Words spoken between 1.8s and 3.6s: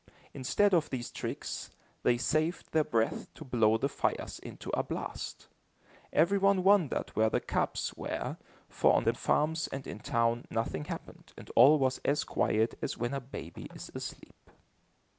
they saved their breath to